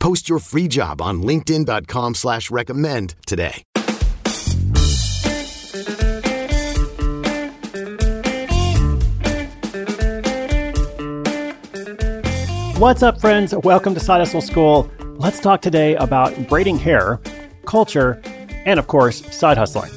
Post 0.00 0.30
your 0.30 0.38
free 0.38 0.66
job 0.66 1.00
on 1.00 1.22
LinkedIn.com 1.22 2.14
slash 2.14 2.50
recommend 2.50 3.14
today. 3.26 3.62
What's 12.78 13.02
up, 13.02 13.20
friends? 13.20 13.54
Welcome 13.54 13.92
to 13.92 14.00
Side 14.00 14.20
Hustle 14.20 14.40
School. 14.40 14.90
Let's 15.16 15.38
talk 15.38 15.60
today 15.60 15.96
about 15.96 16.48
braiding 16.48 16.78
hair, 16.78 17.20
culture, 17.66 18.22
and 18.64 18.80
of 18.80 18.86
course, 18.86 19.22
side 19.36 19.58
hustling. 19.58 19.92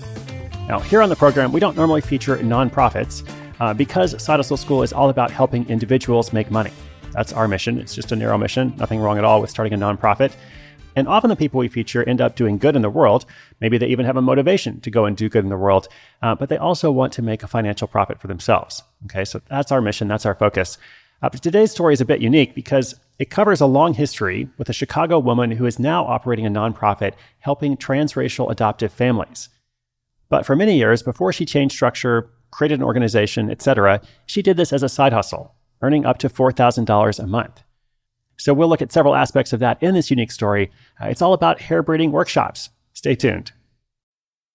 Now, 0.68 0.80
here 0.80 1.02
on 1.02 1.08
the 1.08 1.16
program, 1.16 1.54
we 1.54 1.62
don't 1.62 1.78
normally 1.78 2.02
feature 2.02 2.36
nonprofits 2.40 3.26
uh, 3.62 3.74
because 3.74 4.22
Side 4.22 4.36
Hustle 4.36 4.58
School 4.58 4.84
is 4.84 4.92
all 4.92 5.10
about 5.10 5.32
helping 5.32 5.66
individuals 5.70 6.34
make 6.34 6.52
money. 6.52 6.74
That's 7.14 7.32
our 7.32 7.48
mission. 7.48 7.78
It's 7.78 7.96
just 7.96 8.12
a 8.12 8.16
narrow 8.16 8.38
mission. 8.38 8.74
Nothing 8.78 9.00
wrong 9.00 9.18
at 9.18 9.24
all 9.24 9.40
with 9.40 9.50
starting 9.50 9.74
a 9.74 9.78
nonprofit. 9.78 10.34
And 10.96 11.08
often 11.08 11.30
the 11.30 11.36
people 11.36 11.60
we 11.60 11.68
feature 11.68 12.08
end 12.08 12.22
up 12.22 12.36
doing 12.36 12.58
good 12.58 12.76
in 12.76 12.82
the 12.82 12.90
world. 12.90 13.26
Maybe 13.60 13.78
they 13.78 13.88
even 13.88 14.06
have 14.06 14.18
a 14.18 14.22
motivation 14.22 14.80
to 14.82 14.92
go 14.92 15.06
and 15.06 15.18
do 15.18 15.30
good 15.30 15.44
in 15.44 15.50
the 15.50 15.58
world, 15.58 15.88
uh, 16.22 16.36
but 16.36 16.50
they 16.50 16.58
also 16.58 16.92
want 16.92 17.14
to 17.14 17.22
make 17.22 17.44
a 17.44 17.48
financial 17.48 17.88
profit 17.88 18.20
for 18.20 18.28
themselves. 18.28 18.84
Okay, 19.06 19.26
so 19.26 19.42
that's 19.50 19.72
our 19.72 19.82
mission. 19.82 20.08
That's 20.08 20.26
our 20.26 20.36
focus. 20.36 20.78
Uh, 21.22 21.30
but 21.30 21.42
today's 21.42 21.72
story 21.72 21.94
is 21.94 22.02
a 22.02 22.06
bit 22.06 22.22
unique 22.22 22.54
because 22.54 22.96
it 23.18 23.30
covers 23.30 23.62
a 23.62 23.66
long 23.66 23.94
history 23.94 24.50
with 24.58 24.70
a 24.70 24.74
Chicago 24.74 25.20
woman 25.20 25.52
who 25.52 25.66
is 25.66 25.80
now 25.80 26.06
operating 26.06 26.46
a 26.46 26.52
nonprofit 26.52 27.14
helping 27.40 27.78
transracial 27.78 28.52
adoptive 28.52 28.92
families. 28.92 29.50
But 30.30 30.46
for 30.46 30.56
many 30.56 30.78
years, 30.78 31.02
before 31.02 31.32
she 31.32 31.46
changed 31.46 31.76
structure, 31.76 32.30
created 32.52 32.80
an 32.80 32.86
organization, 32.86 33.50
etc., 33.50 34.02
she 34.26 34.42
did 34.42 34.58
this 34.58 34.74
as 34.74 34.84
a 34.84 34.90
side 34.90 35.14
hustle, 35.14 35.56
earning 35.84 36.06
up 36.06 36.18
to 36.20 36.30
$4,000 36.30 37.20
a 37.20 37.28
month. 37.28 37.64
So 38.38 38.54
we'll 38.54 38.70
look 38.70 38.82
at 38.82 38.92
several 38.92 39.16
aspects 39.16 39.54
of 39.54 39.60
that 39.60 39.82
in 39.84 39.94
this 39.94 40.10
unique 40.10 40.32
story. 40.32 40.72
Uh, 41.00 41.08
it's 41.08 41.22
all 41.22 41.34
about 41.34 41.62
hair 41.62 41.84
braiding 41.84 42.12
workshops. 42.12 42.70
Stay 42.94 43.16
tuned. 43.16 43.52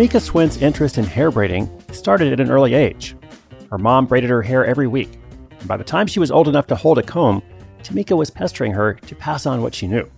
Tamika 0.00 0.18
Swin's 0.18 0.56
interest 0.62 0.96
in 0.96 1.04
hair 1.04 1.30
braiding 1.30 1.68
started 1.92 2.32
at 2.32 2.40
an 2.40 2.50
early 2.50 2.72
age. 2.72 3.14
Her 3.70 3.76
mom 3.76 4.06
braided 4.06 4.30
her 4.30 4.40
hair 4.40 4.64
every 4.64 4.86
week, 4.86 5.10
and 5.58 5.68
by 5.68 5.76
the 5.76 5.84
time 5.84 6.06
she 6.06 6.18
was 6.18 6.30
old 6.30 6.48
enough 6.48 6.66
to 6.68 6.74
hold 6.74 6.96
a 6.96 7.02
comb, 7.02 7.42
Tamika 7.82 8.16
was 8.16 8.30
pestering 8.30 8.72
her 8.72 8.94
to 8.94 9.14
pass 9.14 9.44
on 9.44 9.60
what 9.60 9.74
she 9.74 9.86
knew. 9.86 10.10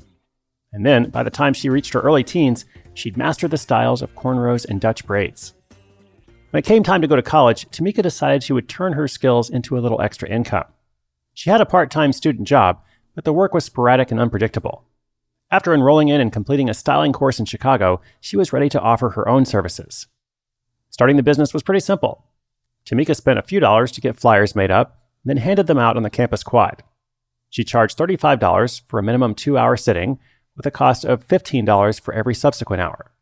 And 0.73 0.87
then, 0.87 1.11
by 1.11 1.25
the 1.25 1.31
time 1.31 1.53
she 1.53 1.69
reached 1.69 1.95
her 1.95 2.01
early 2.01 2.23
teens, 2.23 2.65
she'd 2.95 3.17
mastered 3.17 3.51
the 3.51 3.57
styles 3.57 4.03
of 4.03 4.15
cornrows 4.15 4.65
and 4.65 4.81
Dutch 4.81 5.05
braids. 5.05 5.53
When 6.51 6.61
it 6.61 6.65
came 6.65 6.85
time 6.85 7.03
to 7.03 7.09
go 7.09 7.17
to 7.17 7.21
college, 7.23 7.69
Tamika 7.71 8.05
decided 8.05 8.45
she 8.45 8.53
would 8.53 8.69
turn 8.69 8.93
her 8.93 9.09
skills 9.09 9.51
into 9.51 9.77
a 9.77 9.81
little 9.83 10.01
extra 10.01 10.29
income. 10.29 10.67
She 11.35 11.51
had 11.51 11.61
a 11.61 11.67
part 11.67 11.91
time 11.91 12.13
student 12.13 12.47
job, 12.47 12.81
but 13.17 13.25
the 13.25 13.33
work 13.33 13.53
was 13.53 13.65
sporadic 13.65 14.13
and 14.13 14.21
unpredictable. 14.21 14.85
After 15.53 15.75
enrolling 15.75 16.09
in 16.09 16.19
and 16.19 16.33
completing 16.33 16.71
a 16.71 16.75
styling 16.75 17.13
course 17.13 17.39
in 17.39 17.45
Chicago, 17.45 18.01
she 18.23 18.39
was 18.39 18.55
ready 18.55 18.71
to 18.71 18.81
offer 18.81 19.11
her 19.11 19.29
own 19.29 19.45
services. 19.45 20.07
Starting 20.89 21.17
the 21.17 21.23
business 21.23 21.53
was 21.53 21.63
pretty 21.63 21.81
simple. 21.81 22.25
Tamika 22.87 23.15
spent 23.15 23.39
a 23.39 23.43
few 23.43 23.61
dollars 23.61 23.93
to 23.93 24.01
get 24.01 24.19
flyers 24.19 24.57
made 24.57 24.71
up, 24.71 25.03
then 25.27 25.37
handed 25.37 25.67
them 25.67 25.77
out 25.77 25.99
on 25.99 26.05
the 26.05 26.11
campus 26.11 26.43
quad. 26.43 26.83
She 27.51 27.65
charged 27.65 27.99
$35 27.99 28.81
for 28.89 28.99
a 28.99 29.03
minimum 29.03 29.35
two 29.35 29.59
hour 29.59 29.77
sitting, 29.77 30.19
with 30.57 30.65
a 30.65 30.71
cost 30.71 31.05
of 31.05 31.27
$15 31.29 32.01
for 32.01 32.15
every 32.15 32.35
subsequent 32.35 32.81
hour. 32.81 33.13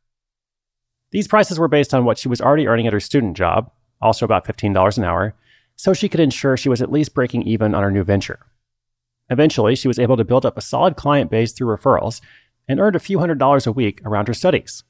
These 1.10 1.26
prices 1.26 1.58
were 1.58 1.66
based 1.66 1.92
on 1.92 2.04
what 2.04 2.19
she 2.19 2.28
was 2.28 2.40
already 2.40 2.69
earning 2.69 2.86
at 2.86 2.92
her 2.92 3.00
student 3.00 3.36
job, 3.36 3.72
also 4.00 4.24
about 4.24 4.46
$15 4.46 4.98
an 4.98 5.04
hour, 5.04 5.34
so 5.74 5.92
she 5.92 6.08
could 6.08 6.20
ensure 6.20 6.56
she 6.56 6.69
was 6.69 6.80
at 6.80 6.92
least 6.92 7.12
breaking 7.12 7.42
even 7.42 7.74
on 7.74 7.82
her 7.82 7.90
new 7.90 8.04
venture. 8.04 8.38
Eventually, 9.30 9.76
she 9.76 9.88
was 9.88 9.98
able 9.98 10.16
to 10.16 10.24
build 10.24 10.44
up 10.44 10.58
a 10.58 10.62
solid 10.62 10.96
client 10.96 11.30
base 11.30 11.52
through 11.52 11.74
referrals 11.74 12.20
and 12.68 12.80
earned 12.80 12.96
a 12.96 13.00
few 13.00 13.20
hundred 13.20 13.38
dollars 13.38 13.66
a 13.66 13.72
week 13.72 14.02
around 14.04 14.28
her 14.28 14.34
studies. 14.34 14.82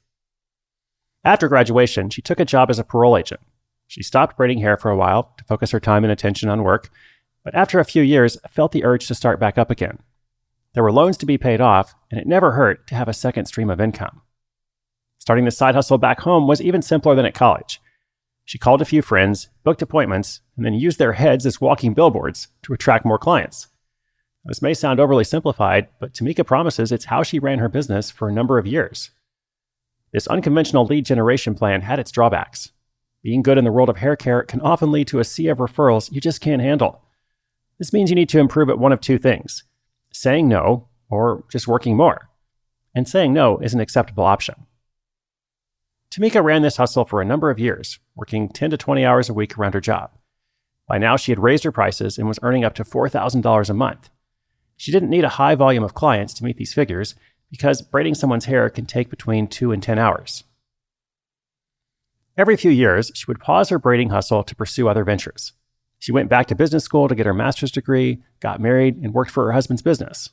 After 1.23 1.47
graduation, 1.47 2.09
she 2.09 2.21
took 2.21 2.39
a 2.39 2.45
job 2.45 2.69
as 2.69 2.79
a 2.79 2.83
parole 2.83 3.15
agent. 3.15 3.41
She 3.87 4.01
stopped 4.01 4.37
braiding 4.37 4.59
hair 4.59 4.77
for 4.77 4.89
a 4.89 4.97
while 4.97 5.33
to 5.37 5.43
focus 5.43 5.71
her 5.71 5.79
time 5.79 6.03
and 6.03 6.11
attention 6.11 6.49
on 6.49 6.63
work, 6.63 6.89
but 7.43 7.53
after 7.53 7.79
a 7.79 7.85
few 7.85 8.01
years, 8.01 8.37
felt 8.49 8.71
the 8.71 8.83
urge 8.83 9.07
to 9.07 9.15
start 9.15 9.39
back 9.39 9.57
up 9.57 9.69
again. 9.69 9.99
There 10.73 10.83
were 10.83 10.91
loans 10.91 11.17
to 11.17 11.25
be 11.25 11.37
paid 11.37 11.61
off, 11.61 11.93
and 12.09 12.19
it 12.19 12.27
never 12.27 12.51
hurt 12.51 12.87
to 12.87 12.95
have 12.95 13.07
a 13.07 13.13
second 13.13 13.45
stream 13.45 13.69
of 13.69 13.81
income. 13.81 14.21
Starting 15.19 15.45
the 15.45 15.51
side 15.51 15.75
hustle 15.75 15.97
back 15.97 16.21
home 16.21 16.47
was 16.47 16.61
even 16.61 16.81
simpler 16.81 17.13
than 17.13 17.25
at 17.25 17.35
college. 17.35 17.79
She 18.45 18.57
called 18.57 18.81
a 18.81 18.85
few 18.85 19.01
friends, 19.01 19.49
booked 19.63 19.81
appointments, 19.81 20.41
and 20.55 20.65
then 20.65 20.73
used 20.73 20.97
their 20.97 21.13
heads 21.13 21.45
as 21.45 21.61
walking 21.61 21.93
billboards 21.93 22.47
to 22.63 22.73
attract 22.73 23.05
more 23.05 23.19
clients. 23.19 23.67
This 24.45 24.61
may 24.61 24.73
sound 24.73 24.99
overly 24.99 25.23
simplified, 25.23 25.87
but 25.99 26.13
Tamika 26.13 26.45
promises 26.45 26.91
it's 26.91 27.05
how 27.05 27.21
she 27.21 27.39
ran 27.39 27.59
her 27.59 27.69
business 27.69 28.09
for 28.09 28.27
a 28.27 28.33
number 28.33 28.57
of 28.57 28.65
years. 28.65 29.11
This 30.11 30.27
unconventional 30.27 30.85
lead 30.85 31.05
generation 31.05 31.53
plan 31.53 31.81
had 31.81 31.99
its 31.99 32.11
drawbacks. 32.11 32.71
Being 33.23 33.43
good 33.43 33.57
in 33.57 33.65
the 33.65 33.71
world 33.71 33.89
of 33.89 33.97
hair 33.97 34.15
care 34.15 34.41
can 34.43 34.61
often 34.61 34.91
lead 34.91 35.07
to 35.09 35.19
a 35.19 35.23
sea 35.23 35.47
of 35.47 35.59
referrals 35.59 36.11
you 36.11 36.19
just 36.19 36.41
can't 36.41 36.61
handle. 36.61 37.01
This 37.77 37.93
means 37.93 38.09
you 38.09 38.15
need 38.15 38.29
to 38.29 38.39
improve 38.39 38.69
at 38.69 38.79
one 38.79 38.91
of 38.91 39.01
two 39.01 39.17
things 39.17 39.63
saying 40.13 40.47
no, 40.47 40.87
or 41.09 41.45
just 41.49 41.67
working 41.67 41.95
more. 41.95 42.29
And 42.93 43.07
saying 43.07 43.31
no 43.31 43.59
is 43.59 43.73
an 43.73 43.79
acceptable 43.79 44.25
option. 44.25 44.67
Tamika 46.11 46.43
ran 46.43 46.63
this 46.63 46.75
hustle 46.75 47.05
for 47.05 47.21
a 47.21 47.25
number 47.25 47.49
of 47.49 47.59
years, 47.59 47.99
working 48.15 48.49
10 48.49 48.71
to 48.71 48.77
20 48.77 49.05
hours 49.05 49.29
a 49.29 49.33
week 49.33 49.57
around 49.57 49.73
her 49.73 49.79
job. 49.79 50.11
By 50.85 50.97
now, 50.97 51.15
she 51.15 51.31
had 51.31 51.39
raised 51.39 51.63
her 51.63 51.71
prices 51.71 52.17
and 52.17 52.27
was 52.27 52.39
earning 52.43 52.65
up 52.65 52.75
to 52.75 52.83
$4,000 52.83 53.69
a 53.69 53.73
month. 53.73 54.09
She 54.81 54.91
didn't 54.91 55.11
need 55.11 55.23
a 55.23 55.29
high 55.29 55.53
volume 55.53 55.83
of 55.83 55.93
clients 55.93 56.33
to 56.33 56.43
meet 56.43 56.57
these 56.57 56.73
figures 56.73 57.13
because 57.51 57.83
braiding 57.83 58.15
someone's 58.15 58.45
hair 58.45 58.67
can 58.67 58.87
take 58.87 59.11
between 59.11 59.45
2 59.45 59.71
and 59.71 59.83
10 59.83 59.99
hours. 59.99 60.43
Every 62.35 62.57
few 62.57 62.71
years, 62.71 63.11
she 63.13 63.25
would 63.27 63.39
pause 63.39 63.69
her 63.69 63.77
braiding 63.77 64.09
hustle 64.09 64.43
to 64.43 64.55
pursue 64.55 64.89
other 64.89 65.03
ventures. 65.03 65.53
She 65.99 66.11
went 66.11 66.29
back 66.29 66.47
to 66.47 66.55
business 66.55 66.83
school 66.83 67.07
to 67.07 67.13
get 67.13 67.27
her 67.27 67.33
master's 67.33 67.69
degree, 67.71 68.23
got 68.39 68.59
married, 68.59 68.97
and 68.97 69.13
worked 69.13 69.29
for 69.29 69.45
her 69.45 69.51
husband's 69.51 69.83
business. 69.83 70.31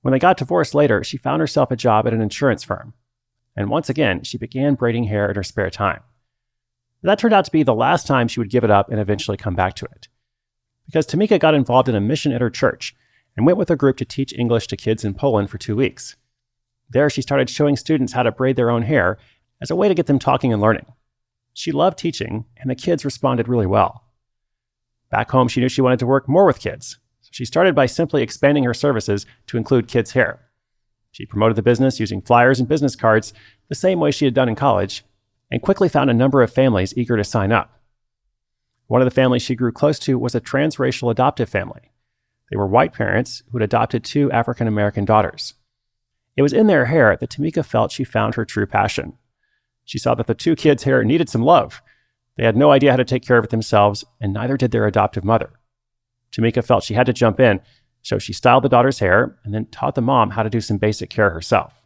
When 0.00 0.12
they 0.12 0.18
got 0.18 0.38
divorced 0.38 0.74
later, 0.74 1.04
she 1.04 1.18
found 1.18 1.40
herself 1.40 1.70
a 1.70 1.76
job 1.76 2.06
at 2.06 2.14
an 2.14 2.22
insurance 2.22 2.64
firm. 2.64 2.94
And 3.54 3.68
once 3.68 3.90
again, 3.90 4.22
she 4.22 4.38
began 4.38 4.76
braiding 4.76 5.04
hair 5.04 5.28
in 5.28 5.36
her 5.36 5.42
spare 5.42 5.68
time. 5.68 6.00
That 7.02 7.18
turned 7.18 7.34
out 7.34 7.44
to 7.44 7.52
be 7.52 7.64
the 7.64 7.74
last 7.74 8.06
time 8.06 8.28
she 8.28 8.40
would 8.40 8.48
give 8.48 8.64
it 8.64 8.70
up 8.70 8.90
and 8.90 8.98
eventually 8.98 9.36
come 9.36 9.54
back 9.54 9.74
to 9.74 9.84
it 9.84 10.08
because 10.86 11.06
Tamika 11.06 11.38
got 11.38 11.54
involved 11.54 11.88
in 11.88 11.94
a 11.94 12.00
mission 12.00 12.32
at 12.32 12.40
her 12.40 12.50
church 12.50 12.94
and 13.36 13.46
went 13.46 13.58
with 13.58 13.70
a 13.70 13.76
group 13.76 13.96
to 13.98 14.04
teach 14.04 14.32
English 14.32 14.66
to 14.68 14.76
kids 14.76 15.04
in 15.04 15.14
Poland 15.14 15.50
for 15.50 15.58
two 15.58 15.76
weeks. 15.76 16.16
There, 16.90 17.10
she 17.10 17.22
started 17.22 17.50
showing 17.50 17.76
students 17.76 18.12
how 18.12 18.22
to 18.22 18.32
braid 18.32 18.56
their 18.56 18.70
own 18.70 18.82
hair 18.82 19.18
as 19.60 19.70
a 19.70 19.76
way 19.76 19.88
to 19.88 19.94
get 19.94 20.06
them 20.06 20.18
talking 20.18 20.52
and 20.52 20.60
learning. 20.60 20.86
She 21.52 21.72
loved 21.72 21.98
teaching, 21.98 22.44
and 22.56 22.70
the 22.70 22.74
kids 22.74 23.04
responded 23.04 23.48
really 23.48 23.66
well. 23.66 24.04
Back 25.10 25.30
home, 25.30 25.48
she 25.48 25.60
knew 25.60 25.68
she 25.68 25.80
wanted 25.80 26.00
to 26.00 26.06
work 26.06 26.28
more 26.28 26.44
with 26.44 26.58
kids, 26.58 26.98
so 27.20 27.30
she 27.32 27.44
started 27.44 27.74
by 27.74 27.86
simply 27.86 28.22
expanding 28.22 28.64
her 28.64 28.74
services 28.74 29.26
to 29.46 29.56
include 29.56 29.88
kids' 29.88 30.12
hair. 30.12 30.40
She 31.12 31.26
promoted 31.26 31.56
the 31.56 31.62
business 31.62 32.00
using 32.00 32.20
flyers 32.20 32.58
and 32.58 32.68
business 32.68 32.96
cards 32.96 33.32
the 33.68 33.76
same 33.76 34.00
way 34.00 34.10
she 34.10 34.24
had 34.24 34.34
done 34.34 34.48
in 34.48 34.56
college, 34.56 35.04
and 35.50 35.62
quickly 35.62 35.88
found 35.88 36.10
a 36.10 36.14
number 36.14 36.42
of 36.42 36.52
families 36.52 36.92
eager 36.96 37.16
to 37.16 37.22
sign 37.22 37.52
up. 37.52 37.80
One 38.86 39.00
of 39.00 39.06
the 39.06 39.14
families 39.14 39.42
she 39.42 39.54
grew 39.54 39.72
close 39.72 39.98
to 40.00 40.18
was 40.18 40.34
a 40.34 40.40
transracial 40.40 41.10
adoptive 41.10 41.48
family. 41.48 41.92
They 42.50 42.56
were 42.56 42.66
white 42.66 42.92
parents 42.92 43.42
who 43.50 43.58
had 43.58 43.64
adopted 43.64 44.04
two 44.04 44.30
African 44.30 44.66
American 44.66 45.04
daughters. 45.04 45.54
It 46.36 46.42
was 46.42 46.52
in 46.52 46.66
their 46.66 46.86
hair 46.86 47.16
that 47.16 47.30
Tamika 47.30 47.64
felt 47.64 47.92
she 47.92 48.04
found 48.04 48.34
her 48.34 48.44
true 48.44 48.66
passion. 48.66 49.14
She 49.84 49.98
saw 49.98 50.14
that 50.14 50.26
the 50.26 50.34
two 50.34 50.56
kids' 50.56 50.84
hair 50.84 51.04
needed 51.04 51.28
some 51.28 51.42
love. 51.42 51.82
They 52.36 52.44
had 52.44 52.56
no 52.56 52.72
idea 52.72 52.90
how 52.90 52.96
to 52.96 53.04
take 53.04 53.24
care 53.24 53.38
of 53.38 53.44
it 53.44 53.50
themselves, 53.50 54.04
and 54.20 54.32
neither 54.32 54.56
did 54.56 54.70
their 54.70 54.86
adoptive 54.86 55.24
mother. 55.24 55.50
Tamika 56.32 56.64
felt 56.64 56.84
she 56.84 56.94
had 56.94 57.06
to 57.06 57.12
jump 57.12 57.38
in, 57.38 57.60
so 58.02 58.18
she 58.18 58.32
styled 58.32 58.64
the 58.64 58.68
daughter's 58.68 58.98
hair 58.98 59.38
and 59.44 59.54
then 59.54 59.66
taught 59.66 59.94
the 59.94 60.02
mom 60.02 60.30
how 60.30 60.42
to 60.42 60.50
do 60.50 60.60
some 60.60 60.78
basic 60.78 61.10
care 61.10 61.30
herself. 61.30 61.83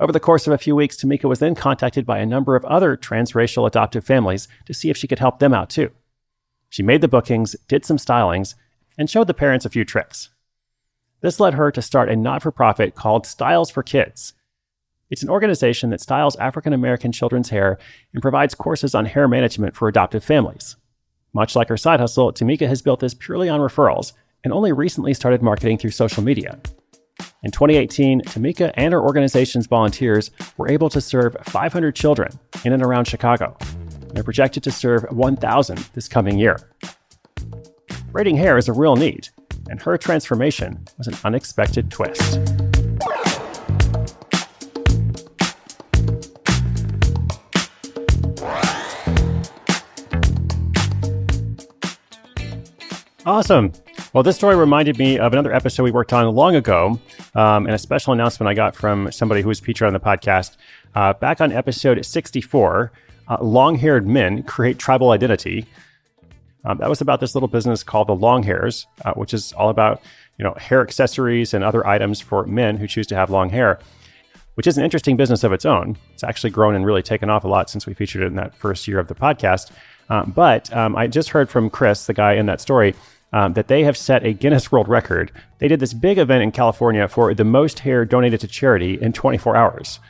Over 0.00 0.12
the 0.12 0.20
course 0.20 0.46
of 0.46 0.52
a 0.52 0.58
few 0.58 0.76
weeks, 0.76 0.96
Tamika 0.96 1.24
was 1.24 1.40
then 1.40 1.56
contacted 1.56 2.06
by 2.06 2.18
a 2.18 2.26
number 2.26 2.54
of 2.54 2.64
other 2.64 2.96
transracial 2.96 3.66
adoptive 3.66 4.04
families 4.04 4.46
to 4.66 4.74
see 4.74 4.90
if 4.90 4.96
she 4.96 5.08
could 5.08 5.18
help 5.18 5.40
them 5.40 5.52
out 5.52 5.70
too. 5.70 5.90
She 6.68 6.82
made 6.84 7.00
the 7.00 7.08
bookings, 7.08 7.56
did 7.66 7.84
some 7.84 7.96
stylings, 7.96 8.54
and 8.96 9.10
showed 9.10 9.26
the 9.26 9.34
parents 9.34 9.64
a 9.66 9.70
few 9.70 9.84
tricks. 9.84 10.30
This 11.20 11.40
led 11.40 11.54
her 11.54 11.72
to 11.72 11.82
start 11.82 12.08
a 12.08 12.14
not 12.14 12.42
for 12.42 12.52
profit 12.52 12.94
called 12.94 13.26
Styles 13.26 13.70
for 13.70 13.82
Kids. 13.82 14.34
It's 15.10 15.22
an 15.22 15.30
organization 15.30 15.90
that 15.90 16.00
styles 16.00 16.36
African 16.36 16.72
American 16.72 17.10
children's 17.10 17.48
hair 17.48 17.78
and 18.12 18.22
provides 18.22 18.54
courses 18.54 18.94
on 18.94 19.06
hair 19.06 19.26
management 19.26 19.74
for 19.74 19.88
adoptive 19.88 20.22
families. 20.22 20.76
Much 21.32 21.56
like 21.56 21.68
her 21.68 21.76
side 21.76 21.98
hustle, 21.98 22.32
Tamika 22.32 22.68
has 22.68 22.82
built 22.82 23.00
this 23.00 23.14
purely 23.14 23.48
on 23.48 23.60
referrals 23.60 24.12
and 24.44 24.52
only 24.52 24.70
recently 24.70 25.14
started 25.14 25.42
marketing 25.42 25.78
through 25.78 25.90
social 25.90 26.22
media. 26.22 26.60
In 27.44 27.52
2018, 27.52 28.22
Tamika 28.22 28.72
and 28.74 28.92
her 28.92 29.00
organization's 29.00 29.68
volunteers 29.68 30.32
were 30.56 30.68
able 30.68 30.90
to 30.90 31.00
serve 31.00 31.36
500 31.44 31.94
children 31.94 32.36
in 32.64 32.72
and 32.72 32.82
around 32.82 33.04
Chicago. 33.04 33.56
They're 34.12 34.24
projected 34.24 34.64
to 34.64 34.72
serve 34.72 35.04
1,000 35.04 35.78
this 35.94 36.08
coming 36.08 36.36
year. 36.36 36.58
Braiding 38.10 38.36
hair 38.36 38.58
is 38.58 38.66
a 38.66 38.72
real 38.72 38.96
need, 38.96 39.28
and 39.70 39.80
her 39.82 39.96
transformation 39.96 40.84
was 40.96 41.06
an 41.06 41.14
unexpected 41.22 41.92
twist. 41.92 42.40
Awesome. 53.24 53.72
Well, 54.14 54.22
this 54.22 54.36
story 54.36 54.56
reminded 54.56 54.98
me 54.98 55.18
of 55.18 55.34
another 55.34 55.52
episode 55.52 55.82
we 55.82 55.90
worked 55.90 56.14
on 56.14 56.34
long 56.34 56.56
ago, 56.56 56.98
um, 57.34 57.66
and 57.66 57.74
a 57.74 57.78
special 57.78 58.14
announcement 58.14 58.48
I 58.48 58.54
got 58.54 58.74
from 58.74 59.12
somebody 59.12 59.42
who 59.42 59.48
was 59.48 59.60
featured 59.60 59.86
on 59.86 59.92
the 59.92 60.00
podcast. 60.00 60.56
Uh, 60.94 61.12
back 61.12 61.42
on 61.42 61.52
episode 61.52 62.02
64, 62.02 62.90
uh, 63.28 63.36
Long 63.42 63.76
Haired 63.76 64.06
Men 64.06 64.44
Create 64.44 64.78
Tribal 64.78 65.10
Identity. 65.10 65.66
Um, 66.64 66.78
that 66.78 66.88
was 66.88 67.02
about 67.02 67.20
this 67.20 67.34
little 67.34 67.48
business 67.48 67.82
called 67.82 68.08
the 68.08 68.14
Long 68.14 68.42
Hairs, 68.44 68.86
uh, 69.04 69.12
which 69.12 69.34
is 69.34 69.52
all 69.52 69.68
about 69.68 70.00
you 70.38 70.44
know 70.44 70.54
hair 70.54 70.80
accessories 70.80 71.52
and 71.52 71.62
other 71.62 71.86
items 71.86 72.18
for 72.18 72.46
men 72.46 72.78
who 72.78 72.86
choose 72.86 73.06
to 73.08 73.14
have 73.14 73.28
long 73.28 73.50
hair, 73.50 73.78
which 74.54 74.66
is 74.66 74.78
an 74.78 74.84
interesting 74.84 75.18
business 75.18 75.44
of 75.44 75.52
its 75.52 75.66
own. 75.66 75.98
It's 76.14 76.24
actually 76.24 76.50
grown 76.50 76.74
and 76.74 76.86
really 76.86 77.02
taken 77.02 77.28
off 77.28 77.44
a 77.44 77.48
lot 77.48 77.68
since 77.68 77.86
we 77.86 77.92
featured 77.92 78.22
it 78.22 78.28
in 78.28 78.36
that 78.36 78.54
first 78.54 78.88
year 78.88 79.00
of 79.00 79.08
the 79.08 79.14
podcast. 79.14 79.70
Uh, 80.08 80.24
but 80.24 80.74
um, 80.74 80.96
I 80.96 81.08
just 81.08 81.28
heard 81.28 81.50
from 81.50 81.68
Chris, 81.68 82.06
the 82.06 82.14
guy 82.14 82.32
in 82.32 82.46
that 82.46 82.62
story, 82.62 82.94
um, 83.32 83.52
that 83.54 83.68
they 83.68 83.84
have 83.84 83.96
set 83.96 84.24
a 84.24 84.32
Guinness 84.32 84.72
World 84.72 84.88
Record. 84.88 85.30
They 85.58 85.68
did 85.68 85.80
this 85.80 85.94
big 85.94 86.18
event 86.18 86.42
in 86.42 86.52
California 86.52 87.08
for 87.08 87.34
the 87.34 87.44
most 87.44 87.80
hair 87.80 88.04
donated 88.04 88.40
to 88.40 88.48
charity 88.48 89.00
in 89.00 89.12
24 89.12 89.56
hours. 89.56 90.00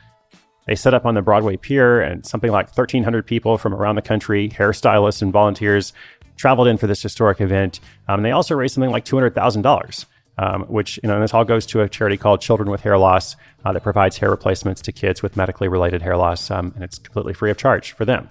They 0.67 0.75
set 0.75 0.93
up 0.93 1.07
on 1.07 1.15
the 1.15 1.23
Broadway 1.23 1.57
Pier, 1.57 2.01
and 2.01 2.27
something 2.27 2.53
like 2.53 2.67
1,300 2.67 3.27
people 3.27 3.57
from 3.57 3.75
around 3.75 3.95
the 3.97 4.03
country, 4.03 4.51
hairstylists 4.51 5.23
and 5.23 5.33
volunteers, 5.33 5.95
traveled 6.37 6.69
in 6.69 6.77
for 6.77 6.87
this 6.87 7.03
historic 7.03 7.41
event. 7.41 7.81
Um, 8.07 8.23
they 8.23 8.33
also 8.33 8.55
raised 8.55 8.75
something 8.75 8.91
like 8.91 9.05
$200,000. 9.05 10.07
Um, 10.41 10.63
which 10.67 11.01
you 11.03 11.09
know, 11.09 11.21
this 11.21 11.35
all 11.35 11.45
goes 11.45 11.67
to 11.67 11.81
a 11.81 11.89
charity 11.89 12.17
called 12.17 12.41
Children 12.41 12.71
with 12.71 12.83
Hair 12.83 12.97
Loss 12.99 13.35
uh, 13.65 13.73
that 13.73 13.83
provides 13.83 14.19
hair 14.19 14.31
replacements 14.31 14.81
to 14.83 14.93
kids 14.93 15.21
with 15.21 15.37
medically 15.37 15.67
related 15.67 16.01
hair 16.01 16.17
loss, 16.17 16.49
um, 16.53 16.71
and 16.77 16.85
it's 16.85 16.97
completely 16.97 17.33
free 17.33 17.51
of 17.51 17.57
charge 17.57 17.91
for 17.91 18.05
them. 18.05 18.31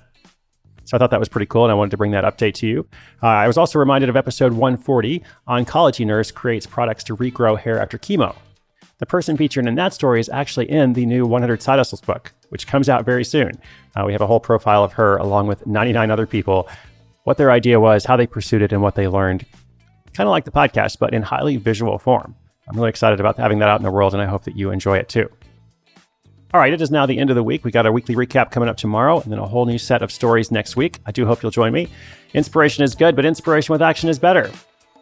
So 0.87 0.95
I 0.95 0.99
thought 0.99 1.11
that 1.11 1.19
was 1.19 1.27
pretty 1.27 1.47
cool, 1.47 1.65
and 1.65 1.71
I 1.71 1.75
wanted 1.75 1.91
to 1.91 1.97
bring 1.97 2.11
that 2.11 2.23
update 2.23 2.53
to 2.55 2.67
you. 2.67 2.87
Uh, 3.21 3.27
I 3.27 3.47
was 3.47 3.57
also 3.57 3.77
reminded 3.77 4.09
of 4.09 4.15
episode 4.15 4.53
140 4.53 5.21
Oncology 5.45 6.05
Nurse 6.05 6.31
creates 6.31 6.65
products 6.65 7.03
to 7.05 7.17
regrow 7.17 7.59
hair 7.59 7.77
after 7.77 7.97
chemo. 7.97 8.33
The 8.99 9.05
person 9.05 9.35
featured 9.35 9.67
in 9.67 9.75
that 9.75 9.93
story 9.93 10.21
is 10.21 10.29
actually 10.29 10.71
in 10.71 10.93
the 10.93 11.05
new 11.05 11.25
100 11.25 11.61
Side 11.61 11.77
Hustles 11.77 11.99
book, 11.99 12.31
which 12.49 12.67
comes 12.67 12.87
out 12.87 13.03
very 13.03 13.25
soon. 13.25 13.51
Uh, 13.97 14.05
we 14.05 14.13
have 14.13 14.21
a 14.21 14.27
whole 14.27 14.39
profile 14.39 14.81
of 14.81 14.93
her 14.93 15.17
along 15.17 15.47
with 15.47 15.67
99 15.67 16.09
other 16.09 16.25
people, 16.25 16.69
what 17.25 17.35
their 17.37 17.51
idea 17.51 17.81
was, 17.81 18.05
how 18.05 18.15
they 18.15 18.25
pursued 18.25 18.61
it, 18.61 18.71
and 18.71 18.81
what 18.81 18.95
they 18.95 19.09
learned. 19.09 19.45
Kind 20.13 20.27
of 20.27 20.31
like 20.31 20.45
the 20.45 20.51
podcast, 20.51 20.99
but 20.99 21.13
in 21.13 21.21
highly 21.21 21.57
visual 21.57 21.97
form. 21.97 22.33
I'm 22.65 22.77
really 22.77 22.89
excited 22.89 23.19
about 23.19 23.35
having 23.35 23.59
that 23.59 23.67
out 23.67 23.81
in 23.81 23.83
the 23.83 23.91
world, 23.91 24.13
and 24.13 24.23
I 24.23 24.25
hope 24.25 24.45
that 24.45 24.55
you 24.55 24.71
enjoy 24.71 24.97
it 24.97 25.09
too. 25.09 25.29
All 26.53 26.61
right, 26.61 26.71
it 26.71 26.81
is 26.81 26.89
now 26.89 27.05
the 27.05 27.19
end 27.19 27.29
of 27.29 27.35
the 27.35 27.43
week. 27.43 27.65
We 27.65 27.71
got 27.71 27.85
our 27.85 27.91
weekly 27.91 28.15
recap 28.15 28.51
coming 28.51 28.69
up 28.69 28.77
tomorrow 28.77 29.19
and 29.19 29.31
then 29.31 29.39
a 29.39 29.45
whole 29.45 29.65
new 29.65 29.77
set 29.77 30.01
of 30.01 30.11
stories 30.11 30.49
next 30.49 30.77
week. 30.77 30.99
I 31.05 31.11
do 31.11 31.25
hope 31.25 31.43
you'll 31.43 31.51
join 31.51 31.73
me. 31.73 31.89
Inspiration 32.33 32.83
is 32.83 32.95
good, 32.95 33.15
but 33.15 33.25
inspiration 33.25 33.73
with 33.73 33.81
action 33.81 34.07
is 34.07 34.17
better. 34.17 34.49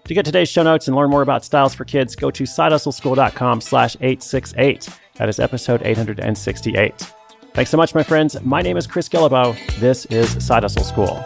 To 0.06 0.13
get 0.13 0.25
today's 0.25 0.50
show 0.50 0.63
notes 0.63 0.88
and 0.88 0.95
learn 0.95 1.09
more 1.09 1.21
about 1.21 1.45
styles 1.45 1.74
for 1.75 1.86
kids, 1.86 2.15
go 2.15 2.31
to 2.31 2.44
sidehustleschool.com 2.44 3.62
slash 3.62 3.95
868. 4.01 4.89
That 5.15 5.30
is 5.30 5.39
episode 5.39 5.81
868. 5.83 7.12
Thanks 7.53 7.71
so 7.71 7.77
much, 7.77 7.95
my 7.95 8.03
friends. 8.03 8.39
My 8.41 8.62
name 8.62 8.77
is 8.77 8.86
Chris 8.88 9.07
Guillebeau. 9.07 9.56
This 9.80 10.06
is 10.07 10.45
Side 10.45 10.63
Hustle 10.63 10.83
School. 10.83 11.25